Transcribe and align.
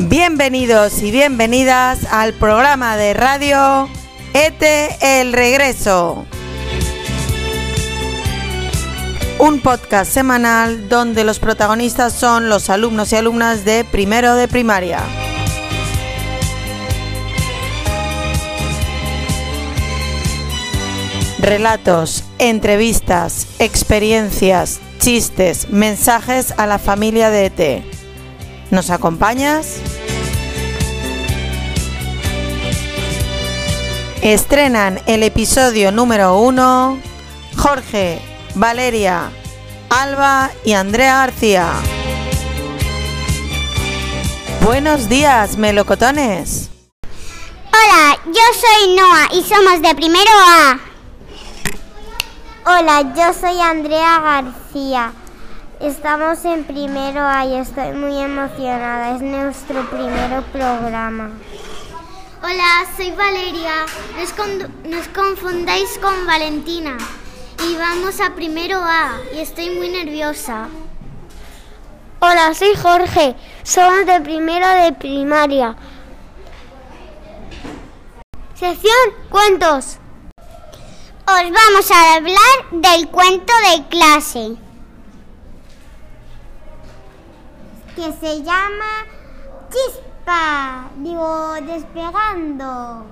Bienvenidos 0.00 1.02
y 1.02 1.10
bienvenidas 1.10 2.04
al 2.12 2.32
programa 2.32 2.96
de 2.96 3.14
radio 3.14 3.88
ETE 4.32 4.96
El 5.02 5.32
Regreso. 5.32 6.24
Un 9.40 9.58
podcast 9.60 10.12
semanal 10.12 10.88
donde 10.88 11.24
los 11.24 11.40
protagonistas 11.40 12.12
son 12.12 12.48
los 12.48 12.70
alumnos 12.70 13.12
y 13.12 13.16
alumnas 13.16 13.64
de 13.64 13.82
primero 13.82 14.36
de 14.36 14.46
primaria. 14.46 15.00
Relatos, 21.40 22.22
entrevistas, 22.38 23.48
experiencias, 23.58 24.78
chistes, 25.00 25.70
mensajes 25.70 26.54
a 26.56 26.68
la 26.68 26.78
familia 26.78 27.30
de 27.30 27.46
ET. 27.46 27.97
¿Nos 28.70 28.90
acompañas? 28.90 29.76
Estrenan 34.22 35.00
el 35.06 35.22
episodio 35.22 35.90
número 35.90 36.38
uno 36.38 36.98
Jorge, 37.56 38.20
Valeria, 38.54 39.30
Alba 39.88 40.50
y 40.64 40.74
Andrea 40.74 41.16
García. 41.18 41.72
Buenos 44.62 45.08
días, 45.08 45.56
melocotones. 45.56 46.68
Hola, 47.72 48.18
yo 48.26 48.42
soy 48.60 48.94
Noah 48.94 49.28
y 49.32 49.42
somos 49.44 49.80
de 49.80 49.94
primero 49.94 50.30
A. 50.30 50.78
Hola, 52.66 53.14
yo 53.16 53.32
soy 53.32 53.58
Andrea 53.60 54.20
García. 54.20 55.12
Estamos 55.80 56.44
en 56.44 56.64
primero 56.64 57.20
A 57.20 57.46
y 57.46 57.54
estoy 57.54 57.92
muy 57.92 58.20
emocionada. 58.20 59.14
Es 59.14 59.22
nuestro 59.22 59.88
primer 59.88 60.42
programa. 60.50 61.30
Hola, 62.42 62.84
soy 62.96 63.12
Valeria. 63.12 63.86
No 64.84 64.98
os, 64.98 65.08
confundáis 65.08 65.96
con 65.98 66.26
Valentina. 66.26 66.98
Y 67.64 67.76
vamos 67.76 68.20
a 68.20 68.34
primero 68.34 68.80
A 68.82 69.20
y 69.32 69.38
estoy 69.38 69.70
muy 69.70 69.88
nerviosa. 69.90 70.66
Hola, 72.18 72.54
soy 72.54 72.74
Jorge. 72.74 73.36
Somos 73.62 74.04
de 74.04 74.20
primero 74.20 74.66
de 74.66 74.92
primaria. 74.94 75.76
Sección 78.54 79.14
Cuentos. 79.30 79.98
Os 81.24 81.52
vamos 81.52 81.90
a 81.92 82.14
hablar 82.16 82.70
del 82.72 83.08
cuento 83.10 83.52
de 83.70 83.86
clase. 83.86 84.67
Que 87.98 88.12
se 88.12 88.44
llama 88.44 89.06
Chispa. 89.70 90.88
Digo, 90.98 91.54
despegando. 91.66 93.06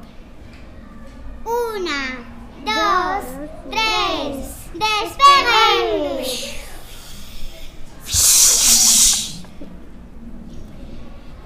Una, 1.45 2.23
dos, 2.65 3.25
tres. 3.69 4.71
¡Despeguen! 4.75 6.25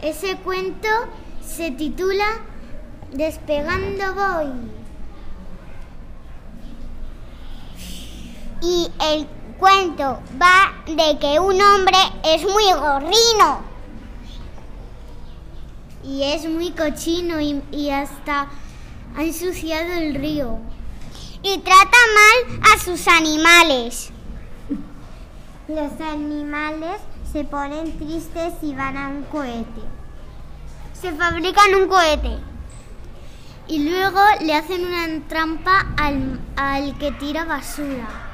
Ese 0.02 0.36
cuento 0.44 0.88
se 1.42 1.70
titula 1.70 2.26
Despegando 3.10 4.14
voy. 4.16 4.52
Y 8.60 8.92
el 9.00 9.39
cuento 9.60 10.20
va 10.42 10.72
de 10.86 11.18
que 11.18 11.38
un 11.38 11.60
hombre 11.60 11.98
es 12.24 12.42
muy 12.42 12.64
gorrino. 12.72 13.60
Y 16.02 16.22
es 16.24 16.48
muy 16.48 16.70
cochino 16.72 17.40
y, 17.40 17.62
y 17.70 17.90
hasta 17.90 18.48
ha 19.16 19.22
ensuciado 19.22 19.92
el 19.92 20.14
río. 20.14 20.58
y 21.42 21.58
trata 21.58 21.98
mal 22.14 22.60
a 22.74 22.78
sus 22.78 23.06
animales. 23.08 24.10
Los 25.68 26.00
animales 26.00 27.00
se 27.32 27.44
ponen 27.44 27.96
tristes 27.98 28.54
y 28.62 28.74
van 28.74 28.96
a 28.96 29.08
un 29.08 29.22
cohete. 29.24 29.82
Se 31.00 31.12
fabrican 31.12 31.74
un 31.74 31.88
cohete. 31.88 32.38
Y 33.68 33.88
luego 33.88 34.20
le 34.40 34.54
hacen 34.54 34.84
una 34.84 35.28
trampa 35.28 35.86
al, 35.96 36.40
al 36.56 36.98
que 36.98 37.12
tira 37.12 37.44
basura. 37.44 38.29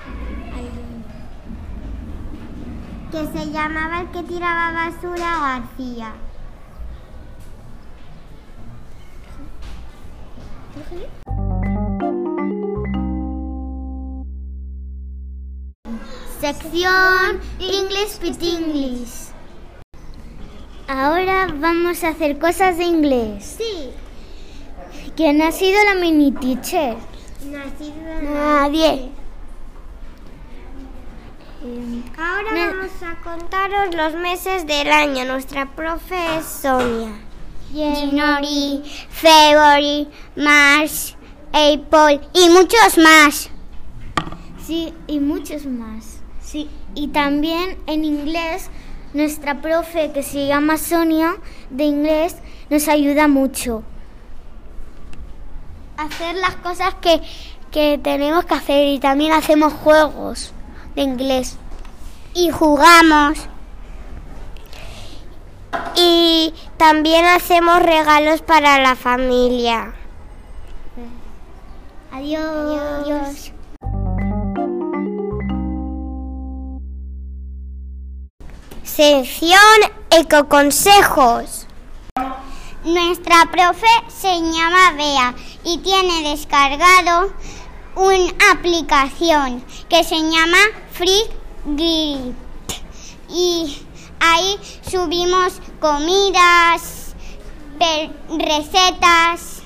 Que 3.11 3.25
se 3.27 3.51
llamaba 3.51 4.01
el 4.01 4.11
que 4.11 4.23
tiraba 4.25 4.73
basura 4.73 5.39
García. 5.39 6.13
Sección 16.41 17.41
English 17.59 18.21
with 18.23 18.43
English. 18.43 19.31
Ahora 20.89 21.49
vamos 21.59 22.05
a 22.05 22.09
hacer 22.09 22.39
cosas 22.39 22.77
de 22.79 22.85
inglés. 22.85 23.57
Sí. 23.59 23.91
¿Quién 25.17 25.41
ha 25.43 25.51
sido 25.51 25.79
la 25.85 25.95
mini 25.95 26.33
teacher? 26.33 26.97
Nadie. 28.23 29.11
Ahora 32.17 32.51
vamos 32.55 32.91
a 33.03 33.21
contaros 33.23 33.95
los 33.95 34.15
meses 34.15 34.67
del 34.67 34.93
año. 34.93 35.25
Nuestra 35.25 35.75
profe 35.75 36.15
es 36.39 36.47
Sonia. 36.47 37.13
January, 37.75 38.85
February, 39.11 40.09
March, 40.37 41.17
April 41.53 42.21
y 42.35 42.51
muchos 42.51 42.99
más. 42.99 43.51
Sí, 44.65 44.95
y 45.09 45.19
muchos 45.19 45.67
más. 45.67 46.21
Sí, 46.41 46.71
y 46.95 47.09
también 47.09 47.77
en 47.89 48.05
inglés, 48.05 48.71
nuestra 49.13 49.61
profe 49.61 50.13
que 50.13 50.23
se 50.23 50.47
llama 50.47 50.79
Sonia 50.79 51.37
de 51.71 51.85
inglés 51.85 52.37
nos 52.71 52.87
ayuda 52.87 53.27
mucho. 53.27 53.83
Hacer 55.97 56.37
las 56.37 56.55
cosas 56.57 56.95
que, 56.95 57.21
que 57.73 57.99
tenemos 57.99 58.45
que 58.45 58.55
hacer 58.55 58.87
y 58.87 59.01
también 59.01 59.33
hacemos 59.33 59.73
juegos 59.73 60.53
de 60.97 61.03
inglés. 61.03 61.57
Y 62.35 62.51
jugamos. 62.51 63.39
Y 65.95 66.53
también 66.77 67.25
hacemos 67.27 67.81
regalos 67.83 68.43
para 68.43 68.81
la 68.81 68.97
familia. 68.97 69.95
Adiós. 72.13 73.53
Sección 78.83 79.61
Ecoconsejos. 80.11 81.67
Nuestra 82.85 83.51
profe 83.51 83.87
se 84.09 84.29
llama 84.29 84.93
Bea 84.97 85.35
y 85.65 85.79
tiene 85.79 86.31
descargado 86.31 87.33
una 87.97 88.31
aplicación 88.53 89.65
que 89.89 90.05
se 90.05 90.17
llama 90.17 90.59
Free 90.93 91.23
Grid. 91.65 92.35
Y 93.31 93.83
ahí 94.21 94.59
subimos 94.83 95.61
comidas, 95.81 97.15
recetas 98.29 99.63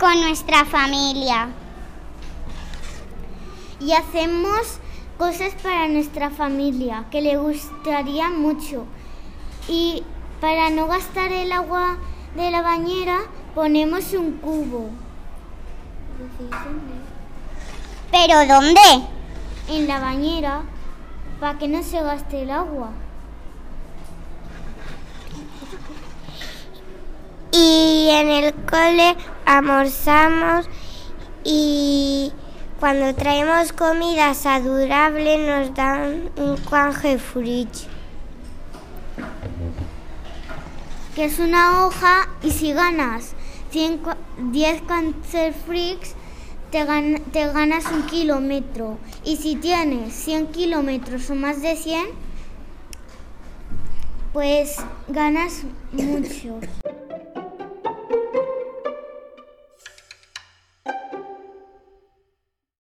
con 0.00 0.20
nuestra 0.20 0.64
familia. 0.64 1.48
Y 3.78 3.92
hacemos 3.92 4.78
cosas 5.18 5.54
para 5.62 5.86
nuestra 5.86 6.30
familia 6.30 7.06
que 7.12 7.22
le 7.22 7.36
gustaría 7.36 8.30
mucho. 8.30 8.84
Y 9.68 10.02
para 10.40 10.70
no 10.70 10.88
gastar 10.88 11.30
el 11.30 11.52
agua 11.52 11.98
de 12.34 12.50
la 12.50 12.62
bañera, 12.62 13.20
ponemos 13.54 14.12
un 14.12 14.32
cubo 14.38 14.90
¿Pero 18.10 18.46
dónde? 18.46 18.80
en 19.68 19.88
la 19.88 20.00
bañera 20.00 20.62
para 21.40 21.58
que 21.58 21.68
no 21.68 21.82
se 21.82 22.02
gaste 22.02 22.42
el 22.42 22.50
agua. 22.50 22.90
Y 27.52 28.08
en 28.10 28.28
el 28.28 28.54
cole 28.54 29.16
almorzamos 29.44 30.68
y 31.44 32.32
cuando 32.80 33.14
traemos 33.14 33.72
comida 33.72 34.34
saludable 34.34 35.38
nos 35.46 35.74
dan 35.74 36.30
un 36.36 36.56
canje 36.56 37.18
fridge. 37.18 37.88
que 41.14 41.26
es 41.26 41.38
una 41.38 41.84
hoja 41.84 42.26
y 42.42 42.50
si 42.50 42.72
ganas 42.72 43.22
100 43.24 43.34
cua- 43.34 43.41
10 43.72 44.82
Cancer 44.86 45.54
Freaks 45.66 46.14
te, 46.70 46.84
gan- 46.86 47.22
te 47.32 47.46
ganas 47.52 47.86
un 47.90 48.02
kilómetro 48.06 48.98
y 49.24 49.36
si 49.36 49.56
tienes 49.56 50.12
100 50.14 50.48
kilómetros 50.48 51.30
o 51.30 51.34
más 51.34 51.62
de 51.62 51.74
100 51.76 52.06
pues 54.32 54.76
ganas 55.08 55.62
mucho. 55.92 56.58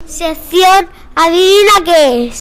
Sección, 0.06 0.90
adivina 1.16 1.72
qué 1.86 2.28
es. 2.28 2.40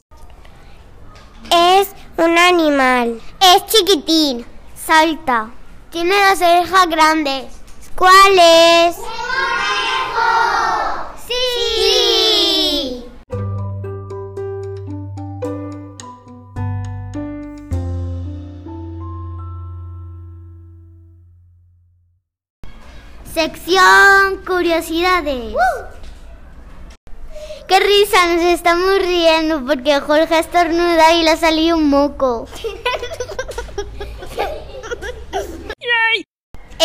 Es 1.51 1.89
un 2.17 2.37
animal. 2.37 3.21
Es 3.41 3.65
chiquitín. 3.67 4.45
Salta. 4.75 5.49
Tiene 5.91 6.15
las 6.15 6.41
orejas 6.41 6.87
grandes. 6.89 7.45
¿Cuál 7.95 8.39
es? 8.39 8.95
¡Sí! 11.27 13.05
Sección 23.33 24.43
curiosidades. 24.45 25.55
Qué 27.67 27.79
risa, 27.79 28.27
nos 28.27 28.43
estamos 28.45 28.99
riendo 28.99 29.65
porque 29.65 29.99
Jorge 29.99 30.39
estornuda 30.39 31.13
y 31.13 31.23
le 31.23 31.31
ha 31.31 31.37
salido 31.37 31.77
un 31.77 31.89
moco. 31.89 32.47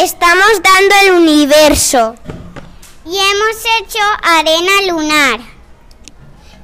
Estamos 0.01 0.63
dando 0.63 0.95
el 1.05 1.13
universo. 1.23 2.15
Y 3.05 3.17
hemos 3.19 3.57
hecho 3.81 3.99
arena 4.23 4.73
lunar. 4.93 5.41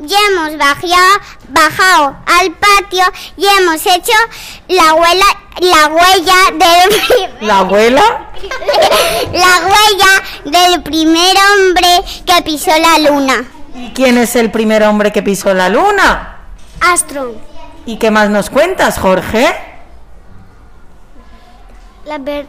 Y 0.07 0.13
hemos 0.13 0.59
bajado, 0.59 1.21
bajado 1.49 2.17
al 2.27 2.53
patio 2.53 3.05
y 3.37 3.47
hemos 3.47 3.81
hecho 3.87 4.13
la 4.69 4.93
huella, 4.95 5.25
la 5.61 5.87
huella 5.87 6.35
del 6.53 7.31
¿La 7.47 7.61
abuela? 7.61 8.03
la 9.33 9.67
huella 9.67 10.23
del 10.45 10.83
primer 10.83 11.35
hombre 11.37 11.89
que 12.27 12.43
pisó 12.43 12.71
la 12.77 12.99
luna. 13.11 13.45
¿Y 13.75 13.91
quién 13.93 14.19
es 14.19 14.37
el 14.37 14.51
primer 14.51 14.83
hombre 14.83 15.13
que 15.13 15.23
pisó 15.23 15.55
la 15.55 15.69
luna? 15.69 16.39
Astro. 16.81 17.35
¿Y 17.87 17.97
qué 17.97 18.11
más 18.11 18.29
nos 18.31 18.51
cuentas, 18.51 18.99
Jorge? 18.99 19.55
La, 22.05 22.19
per- 22.19 22.47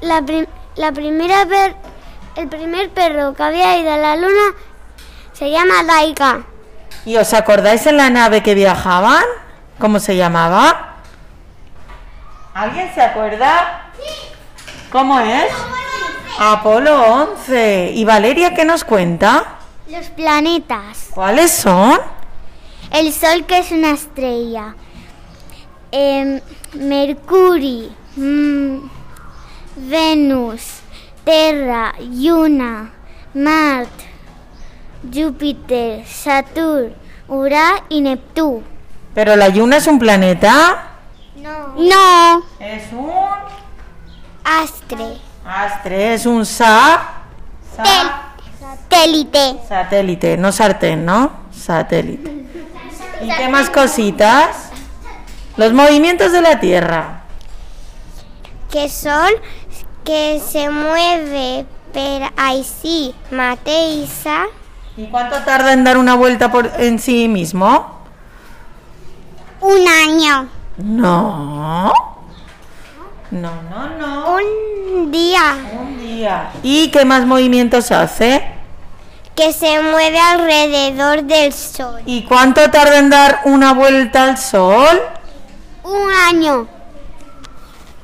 la, 0.00 0.22
prim- 0.22 0.46
la 0.76 0.92
primera 0.92 1.46
per- 1.46 1.76
el 2.36 2.48
primer 2.48 2.90
perro 2.90 3.34
que 3.34 3.42
había 3.42 3.76
ido 3.78 3.92
a 3.92 3.96
la 3.96 4.16
luna 4.16 4.54
se 5.32 5.50
llama 5.50 5.82
Daika. 5.84 6.42
¿Y 7.04 7.16
os 7.16 7.32
acordáis 7.34 7.86
en 7.86 7.96
la 7.96 8.10
nave 8.10 8.42
que 8.42 8.54
viajaban? 8.54 9.24
¿Cómo 9.78 9.98
se 10.00 10.16
llamaba? 10.16 10.96
¿Alguien 12.54 12.92
se 12.94 13.00
acuerda? 13.00 13.90
¿Cómo 14.92 15.18
es? 15.20 15.50
Apolo 16.38 17.02
11. 17.38 17.92
¿Y 17.94 18.04
Valeria 18.04 18.54
qué 18.54 18.64
nos 18.64 18.84
cuenta? 18.84 19.44
Los 19.88 20.06
planetas. 20.10 21.08
¿Cuáles 21.10 21.50
son? 21.52 21.98
El 22.92 23.12
Sol 23.12 23.44
que 23.46 23.58
es 23.58 23.70
una 23.72 23.92
estrella. 23.92 24.74
Mercurio. 26.74 27.88
mm, 28.16 28.78
Venus. 29.88 30.80
Terra. 31.24 31.94
Luna. 32.00 32.90
Marte. 33.34 34.04
Júpiter. 35.12 36.04
Saturno. 36.06 36.94
Urá 37.28 37.84
y 37.88 38.00
Neptuno. 38.00 38.62
¿Pero 39.14 39.36
la 39.36 39.48
Luna 39.48 39.76
es 39.76 39.86
un 39.86 39.98
planeta? 39.98 40.86
No. 41.36 41.74
No, 41.76 42.42
Es 42.58 42.92
un... 42.92 43.10
Astre. 44.44 45.16
Astre, 45.46 46.14
es 46.14 46.26
un 46.26 46.44
sa... 46.44 47.02
sa- 47.76 48.26
Satélite. 48.60 49.56
satélite, 49.68 50.36
no 50.36 50.50
sartén, 50.52 51.04
¿no? 51.04 51.30
Satélite. 51.52 52.46
¿Y 53.22 53.28
qué 53.28 53.48
más 53.48 53.70
cositas? 53.70 54.70
Los 55.56 55.72
movimientos 55.72 56.32
de 56.32 56.40
la 56.42 56.58
Tierra. 56.60 57.22
Que 58.70 58.88
son 58.88 59.30
que 60.04 60.40
se 60.40 60.68
mueve 60.70 61.66
per 61.92 62.32
així 62.36 63.14
mateixa 63.30 64.46
¿Y 64.96 65.06
cuánto 65.06 65.36
tarda 65.44 65.72
en 65.72 65.84
dar 65.84 65.96
una 65.98 66.14
vuelta 66.14 66.50
por 66.50 66.70
en 66.78 66.98
sí 66.98 67.28
mismo? 67.28 68.00
un 69.60 69.86
año. 69.86 70.48
No. 70.78 71.92
No, 73.30 73.62
no, 73.70 73.88
no. 73.98 74.36
Un 74.36 75.10
día. 75.10 75.56
Un 75.78 75.98
día. 75.98 76.50
¿Y 76.62 76.90
qué 76.90 77.04
más 77.04 77.26
movimientos 77.26 77.92
hace? 77.92 78.44
Que 79.36 79.52
se 79.52 79.80
mueve 79.82 80.18
alrededor 80.18 81.22
del 81.24 81.52
sol. 81.52 82.00
¿Y 82.06 82.24
cuánto 82.24 82.70
tarda 82.70 82.98
en 82.98 83.10
dar 83.10 83.40
una 83.44 83.72
vuelta 83.72 84.24
al 84.24 84.38
sol? 84.38 85.00
Un 85.84 86.10
año. 86.28 86.66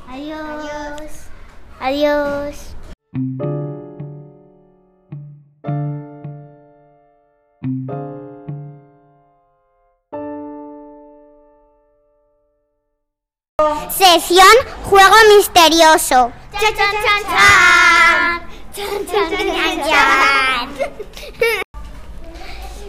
Adiós. 0.09 0.47
Adiós. 1.87 2.75
Sesión 13.89 14.45
Juego 14.89 15.15
Misterioso. 15.37 16.33
Chan, 16.59 16.75
chan, 16.75 16.93
chan. 17.03 17.57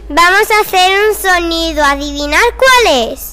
Vamos 0.09 0.51
a 0.51 0.59
hacer 0.59 0.91
un 1.07 1.15
sonido. 1.15 1.85
¿Adivinar 1.85 2.43
cuál 2.57 3.13
es? 3.13 3.28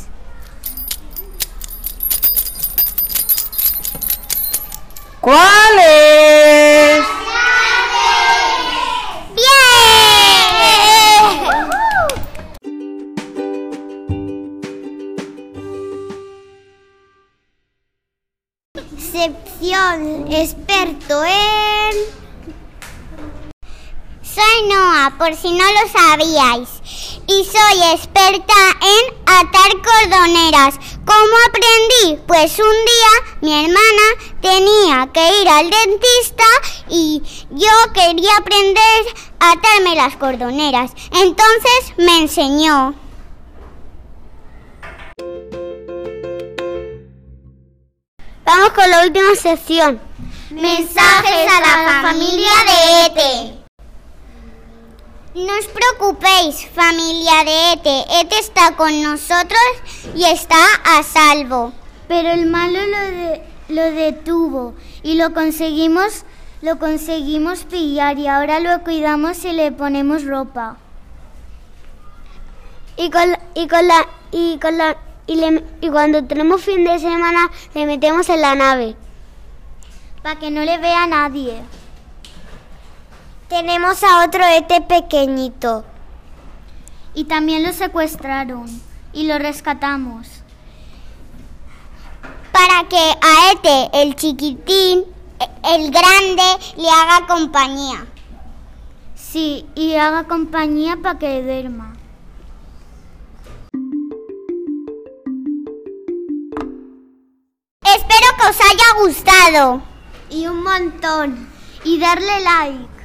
¿Cuál 5.26 5.78
es? 5.80 7.02
¡Bien! 9.34 9.50
Sección 18.96 20.32
experto 20.32 21.24
en... 21.24 22.25
Soy 24.36 24.68
Noah, 24.68 25.14
por 25.16 25.34
si 25.34 25.50
no 25.50 25.64
lo 25.64 25.88
sabíais, 25.88 26.68
y 27.26 27.42
soy 27.42 27.94
experta 27.94 28.52
en 28.82 29.14
atar 29.24 29.70
cordoneras. 29.82 30.74
¿Cómo 31.06 31.36
aprendí? 31.48 32.22
Pues 32.26 32.58
un 32.58 32.66
día 32.66 33.38
mi 33.40 33.64
hermana 33.64 34.02
tenía 34.42 35.10
que 35.10 35.40
ir 35.40 35.48
al 35.48 35.70
dentista 35.70 36.44
y 36.90 37.22
yo 37.48 37.70
quería 37.94 38.36
aprender 38.36 39.06
a 39.40 39.52
atarme 39.52 39.94
las 39.94 40.16
cordoneras. 40.16 40.90
Entonces 41.12 41.94
me 41.96 42.18
enseñó. 42.18 42.94
Vamos 48.44 48.70
con 48.74 48.90
la 48.90 49.02
última 49.02 49.34
sección. 49.34 49.98
Mensajes 50.50 51.50
a 51.50 51.60
la 51.60 52.02
familia 52.02 52.50
de 52.66 53.06
Ete. 53.06 53.65
No 55.36 55.52
os 55.60 55.66
preocupéis, 55.68 56.66
familia 56.74 57.44
de 57.44 57.72
Ete. 57.74 57.96
Ete 58.20 58.38
está 58.38 58.74
con 58.74 59.02
nosotros 59.02 59.60
y 60.14 60.24
está 60.24 60.56
a 60.84 61.02
salvo. 61.02 61.72
Pero 62.08 62.30
el 62.30 62.46
malo 62.46 62.78
lo, 62.86 62.98
de- 63.18 63.42
lo 63.68 63.82
detuvo 63.92 64.74
y 65.02 65.14
lo 65.16 65.34
conseguimos, 65.34 66.24
lo 66.62 66.78
conseguimos 66.78 67.64
pillar 67.64 68.18
y 68.18 68.28
ahora 68.28 68.60
lo 68.60 68.82
cuidamos 68.82 69.44
y 69.44 69.52
le 69.52 69.72
ponemos 69.72 70.24
ropa. 70.24 70.76
Y 72.96 73.10
con 73.10 73.30
la, 73.30 73.40
y 73.54 73.68
con 73.68 73.86
la 73.86 74.06
y 74.32 74.58
con 74.58 74.78
la 74.78 74.96
y, 75.26 75.36
le- 75.36 75.64
y 75.82 75.90
cuando 75.90 76.24
tenemos 76.24 76.62
fin 76.62 76.82
de 76.84 76.98
semana 76.98 77.50
le 77.74 77.84
metemos 77.84 78.26
en 78.30 78.40
la 78.40 78.54
nave. 78.54 78.96
Para 80.22 80.38
que 80.40 80.50
no 80.50 80.62
le 80.64 80.78
vea 80.78 81.06
nadie. 81.06 81.60
Tenemos 83.48 84.02
a 84.02 84.24
otro 84.24 84.44
Ete 84.44 84.80
pequeñito. 84.80 85.84
Y 87.14 87.24
también 87.24 87.62
lo 87.62 87.72
secuestraron 87.72 88.66
y 89.12 89.26
lo 89.26 89.38
rescatamos. 89.38 90.26
Para 92.52 92.88
que 92.88 92.96
a 92.96 93.52
Ete, 93.52 94.02
el 94.02 94.16
chiquitín, 94.16 95.04
el 95.64 95.90
grande, 95.90 96.42
le 96.76 96.88
haga 96.90 97.26
compañía. 97.26 98.06
Sí, 99.14 99.64
y 99.74 99.94
haga 99.94 100.24
compañía 100.24 100.96
para 101.02 101.18
que 101.18 101.42
duerma. 101.42 101.96
espero 107.96 108.26
que 108.38 108.46
os 108.48 108.60
haya 108.60 109.00
gustado. 109.00 109.82
Y 110.30 110.46
un 110.46 110.62
montón. 110.62 111.48
Y 111.84 111.98
darle 111.98 112.40
like. 112.40 112.95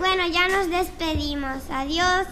Bueno, 0.00 0.26
ya 0.28 0.48
nos 0.48 0.70
despedimos. 0.70 1.58
Adiós. 1.70 2.26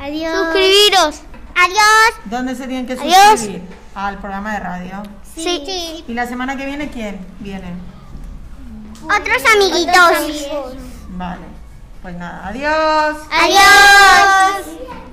Adiós. 0.00 0.36
Suscribiros. 0.36 1.20
Adiós. 1.54 2.14
¿Dónde 2.24 2.54
se 2.54 2.66
tienen 2.66 2.86
que 2.86 2.94
Adiós. 2.94 3.38
suscribir? 3.40 3.62
Al 3.94 4.18
programa 4.18 4.54
de 4.54 4.60
radio. 4.60 5.02
Sí. 5.36 6.02
¿Y 6.08 6.14
la 6.14 6.26
semana 6.26 6.56
que 6.56 6.64
viene 6.64 6.88
quién 6.88 7.24
viene? 7.40 7.74
Otros 9.04 9.42
amiguitos. 9.54 10.72
Vale. 11.10 11.44
Pues 12.00 12.16
nada, 12.16 12.48
adiós. 12.48 13.16
Adiós. 13.30 15.03